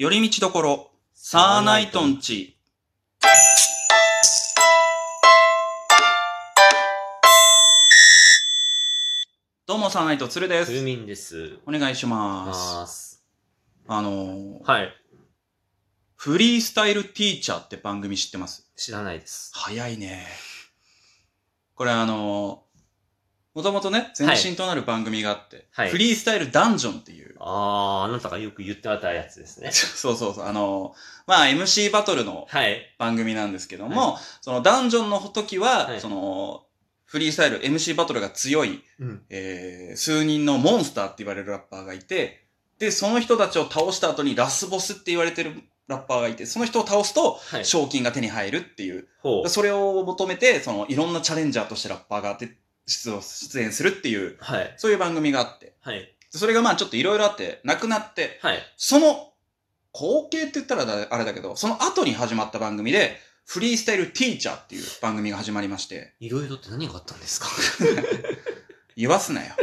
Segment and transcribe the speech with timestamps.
[0.00, 2.56] 寄り道どころ、サーナイトンチ。
[9.66, 10.80] どうも、サーナイトツルです。
[10.80, 11.58] みんです。
[11.66, 13.22] お願いします。
[13.86, 14.90] あのー、はい。
[16.16, 18.72] フリースタイルティーチャーって番組知ってます？
[18.76, 19.52] 知らないです。
[19.54, 20.26] 早いね。
[21.74, 22.69] これあのー、
[23.52, 29.70] もともとね、前身となる番組があって、はいフリースタイルダンジョンっていう、あー、あなたがよく言ってあったやつですね。
[29.72, 32.94] そうそうそう、あのー、まあ MC バトルのはい。
[32.98, 36.64] 番組なんですけども、そのダンジョンの時は、はいその、
[37.06, 39.22] フリースタイル、MC バトルが強い、うん。
[39.30, 42.46] えー、数人のモンスターって言われるラッパーがいて、
[42.78, 47.64] で、その人たちを倒した後にラスボスって言われてるラッパーがいて、その人を倒すと、はい。
[47.64, 49.48] 賞金が手に入るっていう、ほう。
[49.48, 52.56] それを求めて、その、いろんなチャレンジャーとしてラッパーが出
[52.90, 54.74] 出場出演するっていう、はい。
[54.76, 56.12] そういう番組があって、はい。
[56.30, 58.58] それがまあちょっといろいろあって、なくなって、はい。
[58.76, 59.32] その、
[59.92, 63.16] 後継って言ったらだあれだけど、その後に始まった番組で、
[63.46, 67.48] フリースタイルティーチャーっていう番組が始まりまして、いろいろって何があったんですか？
[68.94, 69.54] 言わすなよ。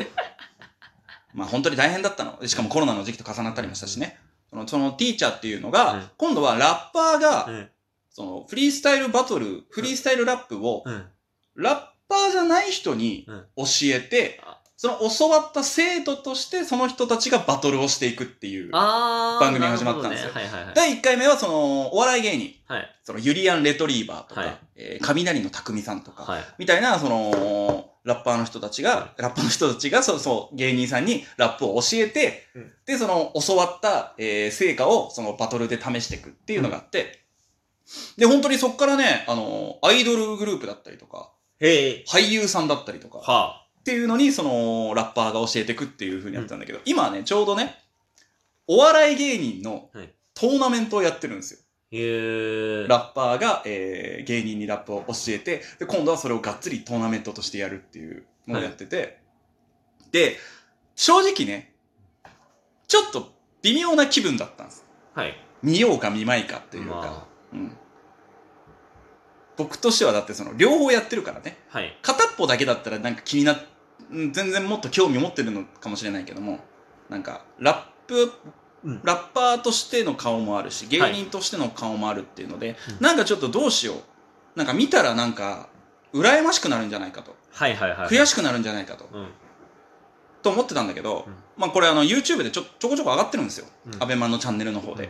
[1.34, 2.45] まあ本当に大変だったの。
[2.45, 4.19] しかもコロナの時期と重なったりもしたしね。
[4.50, 7.69] その、そのティーチャーっていうのが、うん今度はラッパーが、うん。
[8.09, 11.06] そのフリースタイルバトル、フリースタイルラップを、うん。
[11.56, 18.72] ラッパーじゃない人にうん教えて、あその教わった生徒としてその人たちがバトルをしていくっていう。
[18.72, 20.73] 番組が始まったんですよねはいはいはい。
[20.75, 22.53] 第1回目はその、お笑い芸人。
[22.67, 22.95] はい。
[23.03, 26.44] そのユリアン・レトリーバーとか、はいえー雷の匠さんとか、はい。
[26.59, 37.23] みたいな、その、ラッパーの人たちが、ラッパーの人たちが、そうそう、芸人さんにラップを教えて、うんで、その、教わった、えー成果を、その、バトルで試していくっていうのがあって、
[38.17, 42.05] で、本当にそっからね、あの、アイドルグループだったりとか、へえ。
[42.08, 47.75] 俳優さんだったりとか、っはていうのに、その、ラッパーが教えていくっていう風にやってたんだけど、今はね、ちょうどね、
[48.67, 51.59] お笑い芸人のはいトーナメントをやってるんですよ。
[51.89, 52.88] へえ。
[52.88, 59.18] ラッパーが、えー芸人にラップを教えて、で、今度はそれをがっつりトーナメントとしてやるっていうのをやってて、
[60.12, 60.38] で、
[60.95, 61.74] 正直ね、
[62.88, 64.85] ちょっと微妙な気分だったんです。
[65.16, 65.34] はい。
[65.63, 67.78] 見ようか見まいかっていうか、まうん。
[69.57, 71.57] 僕としてはだってその、両方やってるからね。
[71.72, 71.79] あ。
[71.79, 71.97] はい。
[72.01, 73.59] 片っぽだけだったらなんか気にな
[74.12, 76.59] 全然もっと興味持ってるのかもしれないけども、
[77.09, 78.31] なんか、ラップ、
[78.84, 83.97] うんラッパーとしての顔もあるし、芸人としての顔もあるっていうので、うんなんかちょっとどうしよう。
[84.56, 85.68] なんか見たらなんか、
[86.13, 87.35] 羨ましくなるんじゃないかと。
[87.51, 88.07] はいはいはい。
[88.07, 89.09] 悔しくなるんじゃないかと。
[89.12, 89.28] うん。
[90.41, 93.66] と思ってたんだけど、うんまあこれあの YouTube でちょちょこちょこ上がってるんですよ。
[93.88, 95.06] うんアベマのチャンネルの方で。
[95.06, 95.09] うん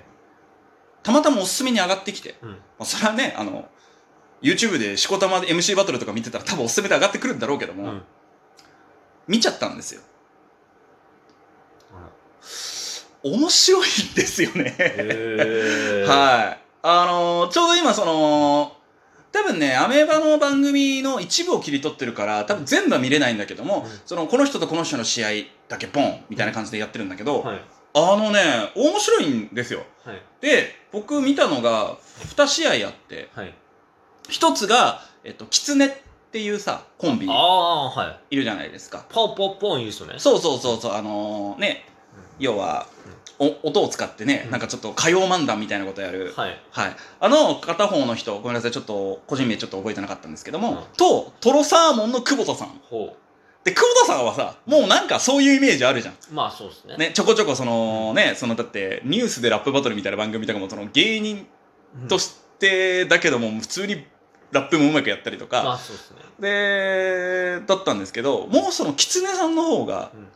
[1.04, 2.50] たまたまおすすめに上がってきて、うん。
[2.50, 3.70] まあ、それはね、あの、
[4.42, 8.02] YouTube でしこたまで MC バトルとか見てたら多分おすすめで上がってくるんだろうけども、うん。
[9.28, 10.02] 見ちゃったんですよ。
[11.94, 12.10] あ
[13.24, 14.76] 面白いんですよね。
[14.80, 16.06] え。
[16.08, 16.60] はい。
[16.84, 18.74] あのーちょうど今その、
[19.32, 25.30] 多分ね、アメーバの番組の一部を切り取ってるから、多分全部は見れないんだけども、うんその、この人とこの人の試合
[25.68, 27.62] だけポンみたいな感じでやってるんだけど、はい。
[27.94, 29.84] あのね、面白いんですよ。
[30.06, 30.22] はい。
[30.40, 31.98] で、僕見たのが
[32.36, 33.54] 2試合あって、はい。
[34.30, 35.92] 一つが、えっと、キツネっ
[36.32, 38.36] ていうさ、コンビああ、はい。
[38.36, 39.06] いるじゃないですか。
[39.10, 40.16] ポンポンポン言う人ね。
[40.18, 41.86] そうそうそうそう、あのーね、
[42.40, 42.88] 要は、
[43.40, 46.34] お音を使ってね、うんなんかちょっと歌謡漫談みたいなことやる。
[46.36, 46.60] はい。
[46.72, 46.96] はい。
[47.20, 52.70] あの、片方の人、ごめんなさい、ちょっと、個人名ちょっと覚えてなかったんですけども、うんと、トロサーモンの久保田さん。
[52.90, 53.16] ほ
[53.64, 56.14] で、久保田さんはさ、もうなんかそういうイメージあるじゃん。
[56.16, 56.18] う。
[56.34, 56.98] まあそうですね。
[56.98, 61.48] ね、ちょこちょこその、ね、その、だって、ニュースでラップバトルみたいな番組とかも、その、芸人
[62.02, 64.06] うんとして、だけども、普通に
[64.52, 66.18] ラップもうまくやったりとか、まあそうですね。
[66.40, 70.28] で、だったんですけど、もうその、キツネさんの方が、うん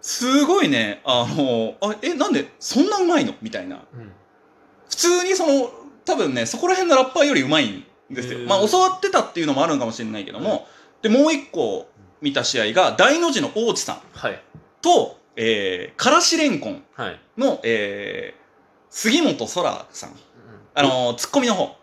[0.00, 3.34] すごいね、あの、あえ、なんで、そんなうまいの？
[3.42, 3.82] みたいな。
[3.92, 4.12] うん。
[4.88, 5.70] 普通にその、
[6.04, 8.38] 多分ね、そこら辺のラッパーよりうまいんですよ。
[8.46, 10.66] まあ、教わってたっていうのもあるのかもしれないけども、
[11.02, 11.88] で、もう一個
[12.22, 14.40] 見た試合が、大の字の大地さんはい。
[14.80, 17.20] と、えー、からしれんこんはい。
[17.36, 18.42] の、えー、
[18.88, 20.16] 杉本空さん。
[20.74, 21.76] あのー、ツッコミの方。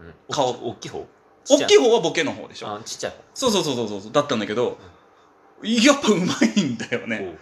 [0.00, 1.06] うん、顔大きい方？
[1.48, 2.74] 大きい方方はボケの方でしょ。
[2.74, 4.78] あ、ちっちゃいそうそうそうそうそう、だったんだけど、
[5.62, 6.24] やっぱうま
[6.56, 7.06] いんだよ方。
[7.06, 7.36] ね。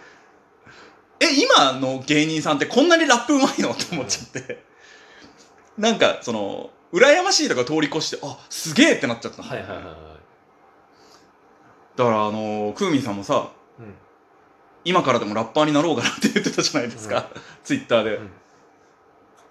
[1.19, 3.71] え、今の芸人さんってこんなにラップうまいの？
[3.71, 4.63] って思っちゃって。
[5.77, 9.95] なんか、その、羨ましいとか通り越して、あ、すげえってなっちゃったのはいはいはいはい。
[11.95, 13.93] だから、あの、クーミンさんもさ、うん。
[14.85, 17.29] 今からでもラッパーになろうかなって言ってたじゃないですか。
[17.63, 18.31] ツイッターで、うん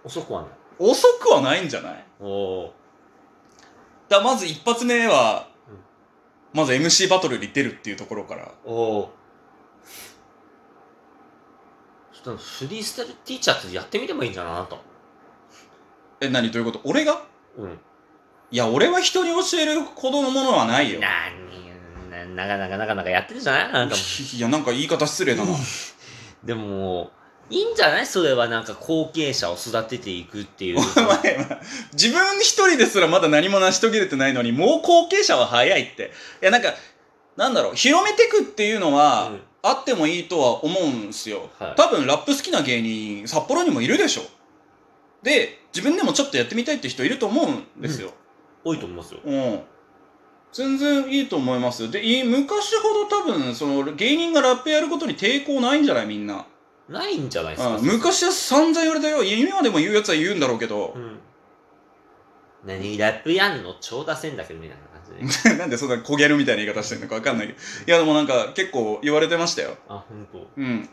[0.05, 0.51] 遅くはない。
[0.79, 2.05] 遅くはないんじゃない？
[2.21, 2.75] おお
[4.09, 5.79] だまず一発目は、うん
[6.55, 8.51] まず MC バトルに出るっていうところから。
[8.65, 9.13] おお
[12.13, 14.79] ちょっとフリースタイルティーチャーってやってみればいいんじゃないなと。
[16.21, 16.51] え、何？
[16.51, 16.81] どういうこと？
[16.85, 17.23] 俺が？
[17.59, 17.79] うん。
[18.51, 21.01] いや、俺は人に教えるほどのものはないよ。
[21.01, 23.73] なに、な、なかなかなかなかやってるじゃない？
[23.73, 24.01] なんかも
[24.37, 25.53] いや、なんか言い方失礼だな。
[25.53, 25.55] う。
[26.45, 27.11] でも、
[27.51, 28.07] いいんじゃない？
[28.07, 30.79] それはなんか後継者を育てていくっていう。
[30.81, 31.39] お前、
[31.93, 36.13] 自分一人ですらまだ何も成し遂げれてないのに、もう後継者は早いって。
[36.43, 36.75] いや、なんか、
[37.37, 41.51] なんだろう、広めてくっていうのは、うんあってもいいとは思うんすよ。
[41.59, 44.23] はい多分、ラップ好きな芸人、札幌にもいるでしょ。
[45.25, 48.13] で、自分でもちょっとやってみたいって人いると思うんですよ。
[48.65, 49.21] 多いと思いますよ。
[49.25, 49.61] うん。
[50.53, 51.91] 全然いいと思います。
[51.91, 56.07] で、い昔ほど多分、その、芸人がラップやることに抵抗ないんじゃない？
[56.07, 56.47] みんな。
[56.89, 57.77] ないんじゃないですか。
[57.77, 59.23] うん、昔は散々言われたよ。
[59.23, 60.99] 今でも言うやつは言うんだろうけどう。
[60.99, 61.19] ん。
[62.65, 63.75] 何ラップやんの？
[63.81, 65.57] 超出せんだけどみたいな感じで。
[65.59, 67.59] なんでそんな焦げるみたいな言い方してるのかわかんないけど。
[67.59, 69.77] いや、でもなんか結構言われてましたよ。
[69.89, 70.49] あ、ほんと。
[70.57, 70.89] うん。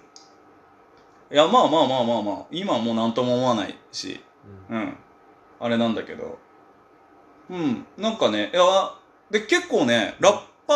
[1.32, 4.22] いや、まあまあまあまあまあ、今はもう何とも思わないし、
[4.70, 4.98] うんうん。
[5.60, 6.38] あれなんだけど。
[7.50, 7.86] うん。
[7.98, 8.64] なんかね、いや、
[9.32, 10.74] で、結構ね、ラッパ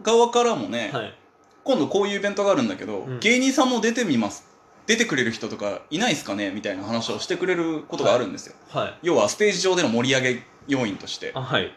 [0.00, 1.14] ー側からもね、はい。
[1.64, 4.46] 今度こういうイベントがあるんだけど、うん芸人さんも出てみます。
[4.86, 6.50] 出てくれる人とかいないっすかね？
[6.50, 8.54] みたいな話をしてくれることがあるんですよ。
[8.70, 8.98] はい。
[9.02, 11.30] 要はステージ上での盛り上げ要因として。
[11.34, 11.72] あ、はい。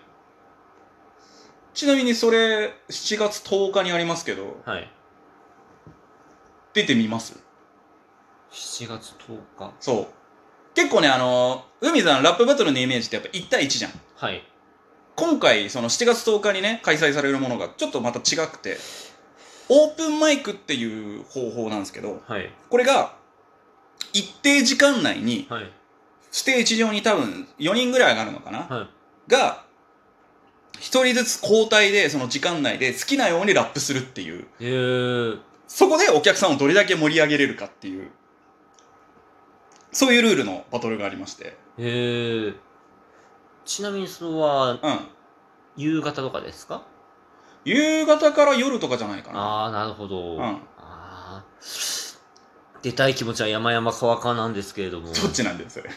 [1.76, 4.90] ちなみにそれ、7月10日にありますけど、はい。
[6.74, 7.38] 出てみます
[8.52, 9.74] ？7月10日。
[9.80, 10.08] そう。
[10.74, 13.92] 結構ね、あのー、海さん、ラップバトルのイメージってやっぱ1対1じゃん。
[14.16, 14.44] はい。
[15.16, 18.78] 今回、その7月10日にね、開催されるものがちょっとまた違くて、
[19.70, 22.52] オープンマイクっていう方法なんですけど、はい。
[22.70, 23.16] これが、
[24.14, 25.72] 一定時間内に、はい。
[26.32, 29.32] ステージ上に多分4人ぐらい上がるのかな、はい。
[29.32, 29.64] が、
[30.80, 34.46] 一人ずつ交代で、その時間内で好きなようにラップするっていう。
[34.60, 38.12] えー、そこでお客さんをどれだけ盛り上げれるかっていう、
[39.92, 41.58] そういうルールのバトルがありまして。
[41.78, 42.56] えー、
[43.64, 44.80] ちなみにそれは、うん。
[45.78, 46.84] 夕方とかですか？
[47.66, 49.40] 夕方から夜とかじゃないかな。
[49.40, 50.38] ああ、なるほど。
[50.38, 51.44] うんああ。
[52.82, 55.12] 出たい気持ちは山々川川なんですけれども。
[55.12, 55.90] どっちなんだよ、それ。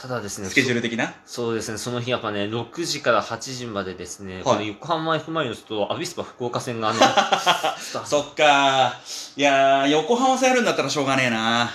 [0.00, 1.14] ただですね、スケジュール的な？
[1.24, 6.98] そそうですね、その日やっぱね、6時から8時までですね、はいこの横浜 F・ マリノスとアビスパ福岡戦がね、
[8.04, 9.00] そっか
[9.36, 11.70] いやー、横浜戦やるんだったらしょうがねえな。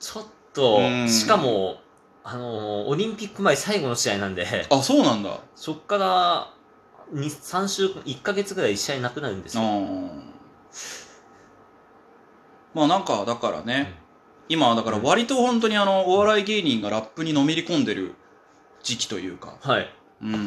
[0.00, 1.80] ちょっとう、んしかも、
[2.24, 5.30] あのーオリンピック前最後の試合なんで、あ、そうなんだ。
[5.54, 6.50] そっから、2、
[7.12, 9.68] 3週間、1ヶ月ぐらい試合なくなるんですうよ。
[9.68, 10.32] ん。
[12.74, 13.94] まあなんか、だからね、
[14.48, 18.14] 今はだから割と本当にあの、お笑い芸人がラップにのめり込んでる
[18.82, 19.88] 時期というか、はい。
[20.22, 20.46] うん。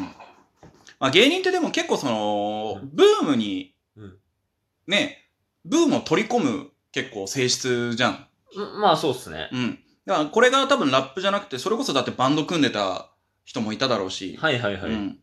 [0.99, 4.17] まあ芸人ってでも結構その、うんブームにうん、
[4.87, 5.29] ね、
[5.65, 8.27] ブームを取り込む結構性質じゃん。
[8.55, 9.49] うんまあそうっすね。
[9.51, 9.79] うん。
[10.05, 13.09] だからこれが多分ラップじゃなくて、それこそだってバンド組んでた
[13.45, 14.91] 人もいただろうし、はいはいはい。
[14.91, 15.19] うん。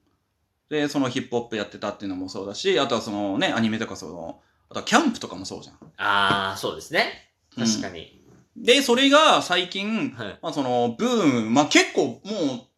[0.70, 4.40] で、そのヒップホップやってたっていうのもそうだし、あとはそのね、アニメとかその、
[4.70, 5.75] あとはキャンプとかもそうじゃん。
[5.99, 7.32] ああ、そうですね。
[7.56, 8.22] 確かに。
[8.56, 10.38] で、それが最近、はい。
[10.40, 12.20] まあその、ブーム、まあ結構もう、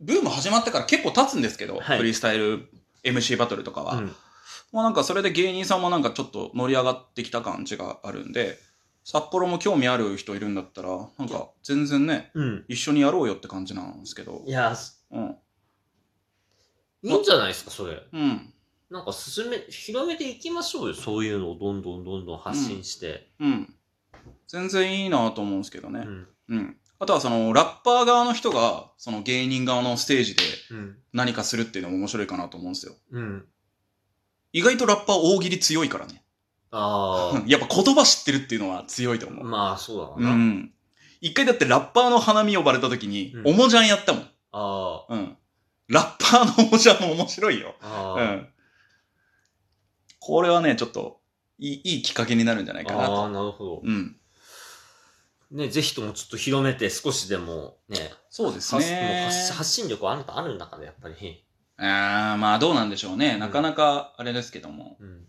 [0.01, 2.71] ブーム始まってから結構経つんですけど、はいフリースタイル
[3.05, 3.97] MC バトルとかは。
[3.97, 4.17] うん
[4.73, 8.59] まあなんかそれで芸人さんもなんかちょっと乗り上がってきた感じがあるんで、
[9.05, 12.65] 札幌も興味ある人いるんだったら、なんか全然ね、うん。
[12.69, 14.51] 一緒にやろうよって感じなんですけどい。
[14.51, 14.75] や、
[15.11, 15.37] うん。
[17.03, 18.03] いいんじゃないですか、それ。
[18.13, 18.53] うん。
[18.91, 20.95] なんか進め、広めていきましょうよ。
[20.95, 23.31] そういうのをどんどんどんどん発信して。
[23.41, 23.75] うん。
[24.49, 26.01] 全然いいなと思うんですけどね。
[26.01, 26.29] うん。
[26.49, 26.77] うん。
[26.99, 30.97] あとはその、ラッパー側の人が、その芸人側のステージでうん。
[31.13, 32.95] 何かするっていうのも面白いかなと思うんですよ。
[33.13, 33.45] うん。
[34.53, 36.23] 意外とラッパー大喜利強いからね。
[36.71, 39.31] あ やっぱ言葉知ってるっていうのは強いとあ。
[39.31, 39.45] 思う。
[39.45, 40.31] まあ、そうだわうな。
[40.35, 40.73] ん。
[41.21, 44.31] 一回だってラッパーの花見呼ばれた時に、うんおもじゃんやったもん。
[44.53, 45.37] あうん。
[45.93, 47.75] ラッパーのおもじゃんも面白いよ。
[47.83, 48.15] あ。
[48.17, 48.23] ああ。
[48.23, 48.49] うん。
[50.21, 51.21] これはね、ちょっと、
[51.59, 53.31] いい、いいきっかけになるんじゃないかなああ、と。
[53.31, 53.81] なるほど。
[53.85, 54.17] うん。
[55.53, 57.99] ね、ぜひともちょっと広めて少しでもね、
[58.31, 59.27] そうですね。
[59.27, 61.45] 発発信力はあるあるんだから、やっぱり。
[61.77, 63.37] あーまあどうなんでしょうね。
[63.37, 64.97] なかなかあれですけども。
[64.99, 65.27] うん。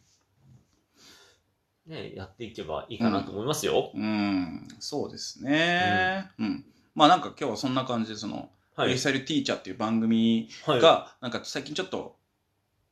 [1.88, 3.92] ね、やっていけばいいかなと思いますよ。
[3.94, 6.32] うん、そうですね。
[6.40, 6.66] うん。
[6.96, 9.04] まあなんか今日はそんな感じで、その、はいフリース。
[9.04, 10.82] タイルティーチャーっていう番組はい。
[10.82, 12.16] が、なんか最近ちょっと、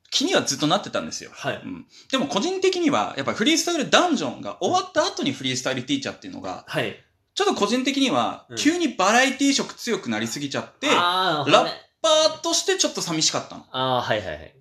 [0.09, 1.31] 気にはずっとなってたんですよ。
[1.33, 1.61] はい。
[1.63, 1.85] うん。
[2.11, 6.95] でも個人的には、やっぱフリースタイルダンジョンが終わった後にフリースタイルティーチャーっていうのが、はい。
[7.33, 11.71] ちょっと個人的にはうん、急にバラエティ色強くなりすぎちゃって、ラッああ、ラッね、
[12.01, 13.65] パーとしてちょっと寂しかったの。
[13.71, 14.55] ああ、はいはいはい。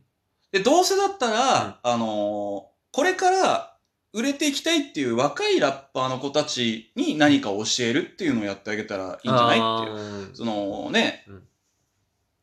[0.53, 3.70] で、どうせだったら、あのーこれから、
[4.12, 10.37] 売れていきたいっていう若いラッパーの子たちに何かを教えるっていうのをやってあげたらいいんじゃないっていう。
[10.37, 11.43] そのね、うん。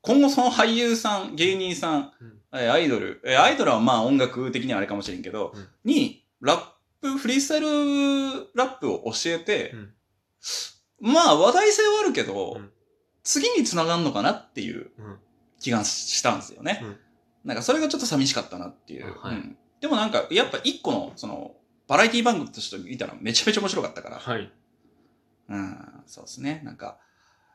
[0.01, 2.33] 今後その俳優さん、芸人さん、うん。
[2.53, 5.67] えアイドル、えアイドルはまあ音楽的にはあれかもしれんけど、うん。
[5.83, 6.63] に、ラッ
[7.01, 9.93] プ、フリースタイルラップを教えて、うん。
[11.01, 12.71] まあ話題性はあるけど、うん。
[13.23, 15.17] 次に繋がんのかなっていううん。
[15.59, 16.79] 気がしたんですよね。
[16.81, 16.97] うん。
[17.43, 19.13] なんかそれがちょっと寂しかったなっていう。
[19.23, 19.35] あはい。
[19.35, 21.55] うんでもなんか、やっぱ一個の、その、
[21.87, 24.19] バラエティ番組として見たらめちゃめちゃ面白かったから。
[24.19, 24.51] はい。
[25.49, 26.61] うん、そうですね。
[26.63, 26.99] なんか、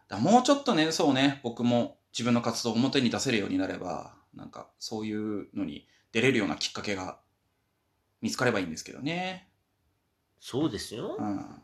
[0.08, 7.18] だもうちょっとね、そうね、僕も自分の活動を表に出せるようになれば、なんか、そういうのに出れるようなきっかけが
[8.22, 9.48] 見つかればいいんですけどね。
[10.40, 11.22] そうですよう。
[11.22, 11.62] ん。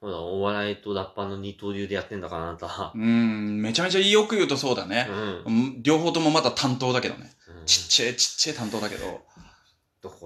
[0.00, 2.92] ほら、お笑いとラッパーの二刀流でやってんだから、あなた。
[2.94, 5.12] うん、めちゃめちゃよく言うとそうだねう。
[5.12, 5.16] ん。
[5.44, 7.32] うん両方ともまた担当だけどね。
[7.48, 9.22] うんちっちゃいちっちゃい担当だけど。
[10.06, 10.16] だか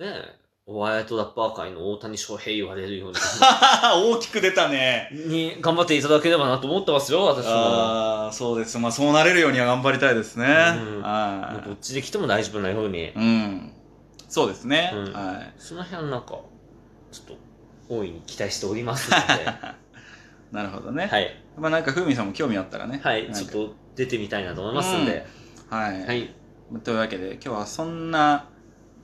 [0.00, 3.16] ら、ねえ、お笑いとラッパー界の大谷翔平言われるように
[4.16, 5.10] 大きく出たね。
[5.12, 7.52] に頑張っていただければなと思ってますよ、私も。
[7.52, 8.78] ああ、そうです。
[8.78, 10.46] まあそうなれるようには頑張りたいですね。
[10.46, 10.48] う
[11.00, 13.12] んはもうどっちで来ても大丈夫なようにい。。
[13.14, 13.72] うん。
[14.28, 14.90] そうですね。
[14.94, 15.52] うんはい。
[15.58, 16.38] その辺なんか、
[17.12, 17.36] ちょっと、
[17.90, 19.44] 大いに期待しておりますので、
[20.50, 21.06] なるほどね。
[21.06, 21.36] はい。
[21.58, 23.00] まあなんか、ふうみさんも興味あったらね。
[23.04, 25.26] はい、ちょっと出てみたいなと思いますんで、
[25.68, 26.06] はい。
[26.06, 26.34] はい。
[26.82, 28.48] というわけで、今日はそんな、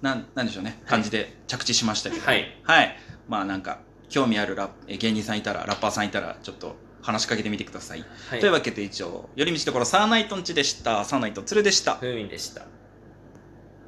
[0.02, 2.26] なん、なんでしょうね、はい感じで着地しましたけど。
[2.26, 2.61] はい。
[2.62, 2.97] はい。
[3.28, 8.04] まあなんか、興味あるラ芸人さんいたら、ラッパーさんいたら、ちょっと話しかけてみてください。
[8.28, 8.40] はい。
[8.40, 11.04] というわけで以上、寄り道ところサーナイトンチでした。
[11.04, 11.97] サーナイトツルでした。
[11.97, 12.62] ふうみんでした。